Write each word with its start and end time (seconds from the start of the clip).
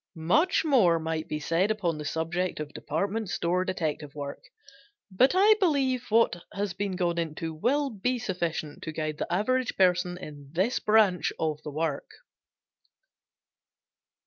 Much 0.15 0.65
more 0.65 0.97
might 0.97 1.27
be 1.27 1.39
said 1.39 1.69
upon 1.69 1.99
the 1.99 2.05
subject 2.05 2.59
of 2.59 2.73
department 2.73 3.29
store 3.29 3.63
detective 3.63 4.15
work, 4.15 4.45
but 5.11 5.33
I 5.35 5.53
believe 5.59 6.07
what 6.09 6.37
has 6.55 6.73
been 6.73 6.95
gone 6.95 7.19
into 7.19 7.53
will 7.53 7.91
be 7.91 8.17
sufficient 8.17 8.81
to 8.81 8.91
guide 8.91 9.19
the 9.19 9.31
average 9.31 9.77
person 9.77 10.17
in 10.17 10.49
this 10.53 10.79
branch 10.79 11.31
of 11.37 11.61
the 11.61 11.69
work. 11.69 12.09